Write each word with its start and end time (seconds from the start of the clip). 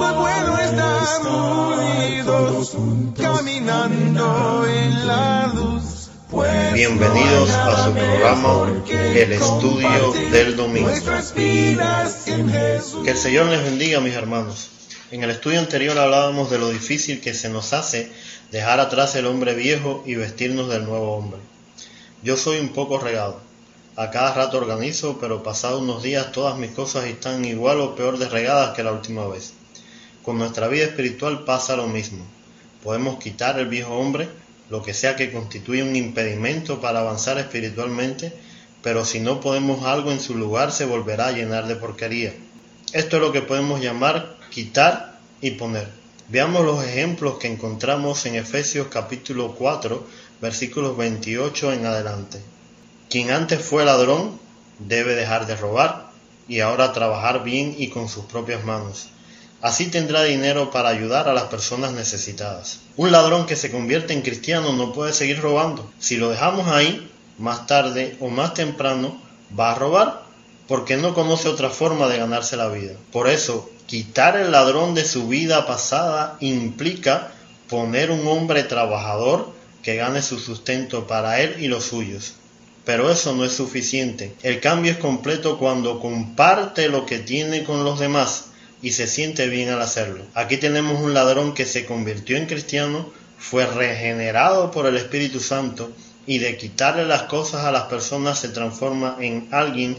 Como 0.00 0.26
es 0.26 0.40
bueno 0.40 0.58
estar 0.58 1.26
unidos, 1.26 2.74
caminando 3.18 4.66
en 4.66 5.06
la 5.06 5.52
luz. 5.54 6.08
Pues 6.30 6.72
Bienvenidos 6.72 7.50
a 7.50 7.84
su 7.84 7.92
programa 7.92 8.80
El 8.88 9.32
Estudio 9.32 10.12
del 10.32 10.56
Domingo. 10.56 10.88
Que 11.36 13.10
el 13.10 13.16
Señor 13.18 13.48
les 13.48 13.62
bendiga, 13.62 14.00
mis 14.00 14.14
hermanos. 14.14 14.70
En 15.10 15.22
el 15.22 15.28
estudio 15.28 15.58
anterior 15.58 15.98
hablábamos 15.98 16.50
de 16.50 16.58
lo 16.58 16.70
difícil 16.70 17.20
que 17.20 17.34
se 17.34 17.50
nos 17.50 17.74
hace 17.74 18.10
dejar 18.50 18.80
atrás 18.80 19.14
el 19.16 19.26
hombre 19.26 19.54
viejo 19.54 20.02
y 20.06 20.14
vestirnos 20.14 20.70
del 20.70 20.86
nuevo 20.86 21.14
hombre. 21.14 21.40
Yo 22.22 22.38
soy 22.38 22.58
un 22.58 22.70
poco 22.70 22.96
regado. 22.96 23.38
A 23.96 24.10
cada 24.10 24.32
rato 24.32 24.56
organizo, 24.56 25.18
pero 25.20 25.42
pasados 25.42 25.82
unos 25.82 26.02
días 26.02 26.32
todas 26.32 26.56
mis 26.56 26.70
cosas 26.70 27.04
están 27.04 27.44
igual 27.44 27.82
o 27.82 27.94
peor 27.94 28.16
de 28.16 28.30
regadas 28.30 28.74
que 28.74 28.82
la 28.82 28.92
última 28.92 29.28
vez. 29.28 29.59
Con 30.22 30.38
nuestra 30.38 30.68
vida 30.68 30.84
espiritual 30.84 31.44
pasa 31.44 31.76
lo 31.76 31.86
mismo. 31.86 32.24
Podemos 32.82 33.18
quitar 33.18 33.58
el 33.58 33.66
viejo 33.66 33.94
hombre, 33.94 34.28
lo 34.68 34.82
que 34.82 34.94
sea 34.94 35.16
que 35.16 35.32
constituye 35.32 35.82
un 35.82 35.96
impedimento 35.96 36.80
para 36.80 37.00
avanzar 37.00 37.38
espiritualmente, 37.38 38.32
pero 38.82 39.04
si 39.04 39.20
no 39.20 39.40
podemos 39.40 39.84
algo 39.84 40.12
en 40.12 40.20
su 40.20 40.34
lugar 40.34 40.72
se 40.72 40.84
volverá 40.84 41.28
a 41.28 41.32
llenar 41.32 41.66
de 41.66 41.76
porquería. 41.76 42.34
Esto 42.92 43.16
es 43.16 43.22
lo 43.22 43.32
que 43.32 43.42
podemos 43.42 43.80
llamar 43.80 44.36
quitar 44.50 45.18
y 45.40 45.52
poner. 45.52 45.88
Veamos 46.28 46.64
los 46.64 46.84
ejemplos 46.84 47.38
que 47.38 47.48
encontramos 47.48 48.24
en 48.26 48.36
Efesios 48.36 48.88
capítulo 48.88 49.54
4, 49.56 50.06
versículos 50.40 50.96
28 50.96 51.72
en 51.72 51.86
adelante. 51.86 52.40
Quien 53.08 53.30
antes 53.30 53.60
fue 53.60 53.84
ladrón 53.84 54.38
debe 54.78 55.14
dejar 55.14 55.46
de 55.46 55.56
robar 55.56 56.10
y 56.46 56.60
ahora 56.60 56.92
trabajar 56.92 57.42
bien 57.42 57.74
y 57.76 57.88
con 57.88 58.08
sus 58.08 58.26
propias 58.26 58.64
manos. 58.64 59.08
Así 59.62 59.88
tendrá 59.88 60.22
dinero 60.22 60.70
para 60.70 60.88
ayudar 60.88 61.28
a 61.28 61.34
las 61.34 61.44
personas 61.44 61.92
necesitadas. 61.92 62.80
Un 62.96 63.12
ladrón 63.12 63.44
que 63.44 63.56
se 63.56 63.70
convierte 63.70 64.14
en 64.14 64.22
cristiano 64.22 64.72
no 64.72 64.92
puede 64.92 65.12
seguir 65.12 65.40
robando. 65.40 65.90
Si 65.98 66.16
lo 66.16 66.30
dejamos 66.30 66.68
ahí, 66.68 67.10
más 67.36 67.66
tarde 67.66 68.16
o 68.20 68.28
más 68.28 68.54
temprano 68.54 69.20
va 69.58 69.72
a 69.72 69.74
robar 69.74 70.22
porque 70.66 70.96
no 70.96 71.14
conoce 71.14 71.48
otra 71.48 71.68
forma 71.68 72.08
de 72.08 72.16
ganarse 72.16 72.56
la 72.56 72.68
vida. 72.68 72.94
Por 73.12 73.28
eso, 73.28 73.68
quitar 73.86 74.36
el 74.36 74.52
ladrón 74.52 74.94
de 74.94 75.04
su 75.04 75.28
vida 75.28 75.66
pasada 75.66 76.36
implica 76.40 77.32
poner 77.68 78.10
un 78.10 78.26
hombre 78.28 78.62
trabajador 78.62 79.52
que 79.82 79.96
gane 79.96 80.22
su 80.22 80.38
sustento 80.38 81.06
para 81.06 81.40
él 81.40 81.56
y 81.58 81.68
los 81.68 81.84
suyos. 81.84 82.34
Pero 82.86 83.10
eso 83.10 83.34
no 83.34 83.44
es 83.44 83.52
suficiente. 83.52 84.34
El 84.42 84.60
cambio 84.60 84.92
es 84.92 84.98
completo 84.98 85.58
cuando 85.58 86.00
comparte 86.00 86.88
lo 86.88 87.04
que 87.04 87.18
tiene 87.18 87.62
con 87.62 87.84
los 87.84 87.98
demás 87.98 88.49
y 88.82 88.92
se 88.92 89.06
siente 89.06 89.48
bien 89.48 89.68
al 89.70 89.82
hacerlo. 89.82 90.24
Aquí 90.34 90.56
tenemos 90.56 91.00
un 91.00 91.14
ladrón 91.14 91.54
que 91.54 91.66
se 91.66 91.84
convirtió 91.84 92.36
en 92.36 92.46
cristiano, 92.46 93.10
fue 93.38 93.66
regenerado 93.66 94.70
por 94.70 94.86
el 94.86 94.96
Espíritu 94.96 95.40
Santo 95.40 95.90
y 96.26 96.38
de 96.38 96.56
quitarle 96.56 97.04
las 97.06 97.22
cosas 97.22 97.64
a 97.64 97.72
las 97.72 97.84
personas 97.84 98.38
se 98.38 98.50
transforma 98.50 99.16
en 99.20 99.48
alguien 99.50 99.96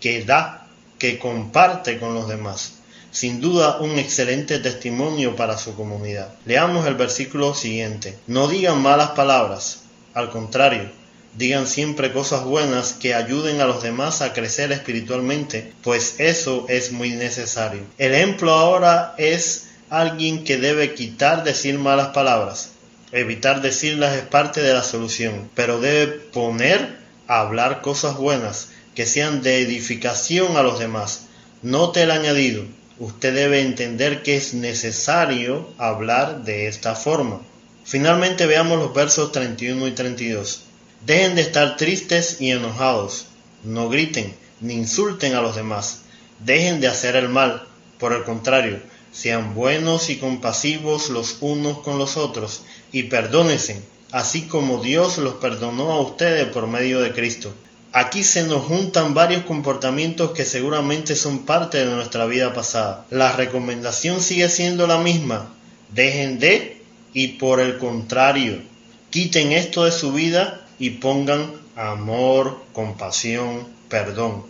que 0.00 0.24
da, 0.24 0.66
que 0.98 1.18
comparte 1.18 1.98
con 1.98 2.14
los 2.14 2.28
demás. 2.28 2.74
Sin 3.10 3.40
duda 3.40 3.78
un 3.78 3.98
excelente 3.98 4.58
testimonio 4.58 5.36
para 5.36 5.56
su 5.56 5.74
comunidad. 5.74 6.34
Leamos 6.46 6.86
el 6.86 6.94
versículo 6.94 7.54
siguiente. 7.54 8.18
No 8.26 8.48
digan 8.48 8.82
malas 8.82 9.10
palabras, 9.10 9.82
al 10.14 10.30
contrario, 10.30 10.90
digan 11.36 11.66
siempre 11.66 12.12
cosas 12.12 12.44
buenas 12.44 12.92
que 12.92 13.14
ayuden 13.14 13.60
a 13.60 13.66
los 13.66 13.82
demás 13.82 14.22
a 14.22 14.32
crecer 14.32 14.72
espiritualmente, 14.72 15.72
pues 15.82 16.16
eso 16.18 16.66
es 16.68 16.92
muy 16.92 17.10
necesario. 17.10 17.82
El 17.98 18.14
ejemplo 18.14 18.52
ahora 18.52 19.14
es 19.18 19.68
alguien 19.90 20.44
que 20.44 20.58
debe 20.58 20.94
quitar 20.94 21.44
decir 21.44 21.78
malas 21.78 22.08
palabras. 22.08 22.70
Evitar 23.12 23.62
decirlas 23.62 24.16
es 24.16 24.22
parte 24.22 24.60
de 24.60 24.74
la 24.74 24.82
solución, 24.82 25.48
pero 25.54 25.80
debe 25.80 26.08
poner 26.08 26.98
a 27.28 27.40
hablar 27.40 27.80
cosas 27.80 28.16
buenas 28.16 28.68
que 28.94 29.06
sean 29.06 29.42
de 29.42 29.60
edificación 29.60 30.56
a 30.56 30.62
los 30.62 30.78
demás. 30.78 31.26
Note 31.62 32.02
el 32.02 32.10
añadido. 32.10 32.64
Usted 32.98 33.34
debe 33.34 33.60
entender 33.60 34.22
que 34.22 34.36
es 34.36 34.54
necesario 34.54 35.68
hablar 35.78 36.44
de 36.44 36.68
esta 36.68 36.94
forma. 36.94 37.40
Finalmente 37.84 38.46
veamos 38.46 38.78
los 38.78 38.94
versos 38.94 39.32
31 39.32 39.88
y 39.88 39.92
32. 39.92 40.62
Dejen 41.06 41.34
de 41.34 41.42
estar 41.42 41.76
tristes 41.76 42.40
y 42.40 42.50
enojados. 42.50 43.26
No 43.62 43.90
griten 43.90 44.34
ni 44.60 44.74
insulten 44.74 45.34
a 45.34 45.42
los 45.42 45.54
demás. 45.54 46.00
Dejen 46.38 46.80
de 46.80 46.88
hacer 46.88 47.14
el 47.16 47.28
mal. 47.28 47.66
Por 47.98 48.14
el 48.14 48.24
contrario, 48.24 48.80
sean 49.12 49.54
buenos 49.54 50.08
y 50.08 50.16
compasivos 50.16 51.10
los 51.10 51.36
unos 51.40 51.78
con 51.80 51.98
los 51.98 52.16
otros 52.16 52.62
y 52.90 53.04
perdónense, 53.04 53.82
así 54.12 54.42
como 54.42 54.82
Dios 54.82 55.18
los 55.18 55.34
perdonó 55.34 55.92
a 55.92 56.00
ustedes 56.00 56.46
por 56.48 56.66
medio 56.66 57.00
de 57.00 57.12
Cristo. 57.12 57.54
Aquí 57.92 58.24
se 58.24 58.44
nos 58.44 58.64
juntan 58.64 59.12
varios 59.12 59.44
comportamientos 59.44 60.30
que 60.30 60.46
seguramente 60.46 61.16
son 61.16 61.44
parte 61.44 61.84
de 61.84 61.94
nuestra 61.94 62.24
vida 62.24 62.54
pasada. 62.54 63.04
La 63.10 63.32
recomendación 63.32 64.22
sigue 64.22 64.48
siendo 64.48 64.86
la 64.86 64.98
misma. 64.98 65.54
Dejen 65.92 66.38
de 66.38 66.82
y 67.12 67.28
por 67.28 67.60
el 67.60 67.76
contrario, 67.78 68.62
quiten 69.10 69.52
esto 69.52 69.84
de 69.84 69.92
su 69.92 70.12
vida 70.12 70.63
y 70.84 70.90
pongan 70.90 71.50
amor, 71.76 72.62
compasión, 72.74 73.66
perdón. 73.88 74.44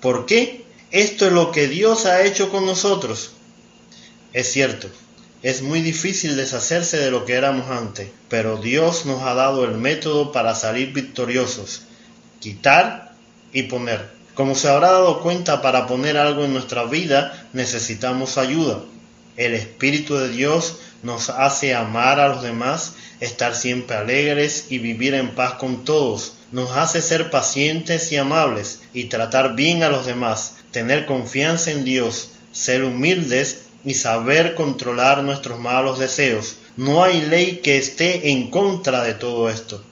¿Por 0.00 0.26
qué? 0.26 0.64
Esto 0.90 1.28
es 1.28 1.32
lo 1.32 1.52
que 1.52 1.68
Dios 1.68 2.06
ha 2.06 2.24
hecho 2.24 2.50
con 2.50 2.66
nosotros. 2.66 3.34
Es 4.32 4.50
cierto, 4.50 4.88
es 5.44 5.62
muy 5.62 5.82
difícil 5.82 6.34
deshacerse 6.34 6.96
de 6.96 7.12
lo 7.12 7.24
que 7.24 7.34
éramos 7.34 7.70
antes, 7.70 8.08
pero 8.28 8.56
Dios 8.56 9.06
nos 9.06 9.22
ha 9.22 9.34
dado 9.34 9.64
el 9.64 9.76
método 9.76 10.32
para 10.32 10.56
salir 10.56 10.92
victoriosos 10.92 11.82
quitar 12.40 13.12
y 13.52 13.62
poner. 13.62 14.10
Como 14.34 14.56
se 14.56 14.68
habrá 14.68 14.90
dado 14.90 15.22
cuenta, 15.22 15.62
para 15.62 15.86
poner 15.86 16.16
algo 16.16 16.44
en 16.44 16.52
nuestra 16.52 16.82
vida 16.82 17.48
necesitamos 17.52 18.38
ayuda. 18.38 18.82
El 19.36 19.54
Espíritu 19.54 20.16
de 20.16 20.30
Dios 20.30 20.80
nos 21.02 21.30
hace 21.30 21.74
amar 21.74 22.20
a 22.20 22.28
los 22.28 22.42
demás, 22.42 22.94
estar 23.20 23.54
siempre 23.54 23.96
alegres 23.96 24.66
y 24.70 24.78
vivir 24.78 25.14
en 25.14 25.34
paz 25.34 25.54
con 25.54 25.84
todos. 25.84 26.34
Nos 26.52 26.70
hace 26.72 27.02
ser 27.02 27.30
pacientes 27.30 28.12
y 28.12 28.16
amables 28.16 28.80
y 28.92 29.04
tratar 29.04 29.54
bien 29.54 29.82
a 29.82 29.88
los 29.88 30.06
demás, 30.06 30.54
tener 30.70 31.06
confianza 31.06 31.70
en 31.70 31.84
Dios, 31.84 32.30
ser 32.52 32.84
humildes 32.84 33.66
y 33.84 33.94
saber 33.94 34.54
controlar 34.54 35.22
nuestros 35.22 35.60
malos 35.60 35.98
deseos. 35.98 36.56
No 36.76 37.02
hay 37.02 37.22
ley 37.22 37.60
que 37.62 37.78
esté 37.78 38.30
en 38.30 38.50
contra 38.50 39.02
de 39.02 39.14
todo 39.14 39.48
esto. 39.48 39.82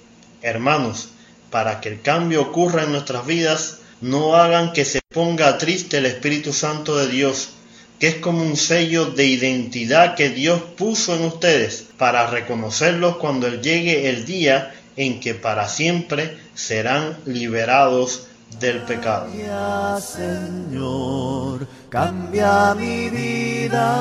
Hermanos, 0.43 1.09
para 1.51 1.81
que 1.81 1.89
el 1.89 2.03
cambio 2.03 2.43
ocurra 2.43 2.83
en 2.83 2.93
nuestras 2.93 3.27
vidas, 3.27 3.79
no 4.01 4.35
hagan 4.35 4.73
que 4.73 4.85
se 4.85 5.01
ponga 5.13 5.57
triste 5.57 5.99
el 5.99 6.07
Espíritu 6.07 6.53
Santo 6.53 6.97
de 6.97 7.09
Dios, 7.09 7.51
que 7.99 8.09
es 8.09 8.15
como 8.16 8.43
un 8.43 8.56
sello 8.56 9.06
de 9.06 9.27
identidad 9.27 10.15
que 10.15 10.31
Dios 10.31 10.60
puso 10.77 11.15
en 11.15 11.25
ustedes 11.25 11.87
para 11.97 12.27
reconocerlos 12.27 13.16
cuando 13.16 13.49
llegue 13.49 14.09
el 14.10 14.25
día 14.27 14.75
en 14.97 15.21
que 15.21 15.34
para 15.34 15.69
siempre 15.69 16.37
serán 16.55 17.16
liberados 17.27 18.27
del 18.60 18.82
pecado. 18.82 19.27
Cambia, 19.27 19.99
Señor, 20.00 21.66
cambia 21.88 22.75
mi 22.75 23.10
vida. 23.10 23.94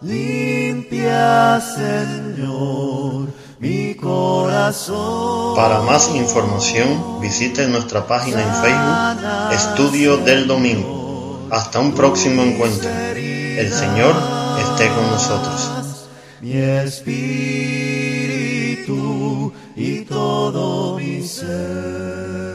Limpia, 0.00 1.60
Señor, 1.60 3.28
mi 3.58 3.94
corazón. 3.94 5.56
Para 5.56 5.80
más 5.80 6.14
información 6.14 7.20
visite 7.20 7.66
nuestra 7.68 8.06
página 8.06 8.42
en 8.42 8.54
Facebook 8.62 9.52
Estudio 9.52 10.18
del 10.18 10.46
Domingo. 10.46 11.03
Hasta 11.54 11.78
un 11.78 11.94
próximo 11.94 12.42
encuentro. 12.42 12.90
El 13.14 13.72
Señor 13.72 14.12
esté 14.58 14.88
con 14.88 15.08
nosotros. 15.08 16.08
Mi 16.40 16.56
espíritu 16.56 17.12
y 19.76 20.00
todo 20.00 20.96
mi 20.98 21.22
ser. 21.22 22.53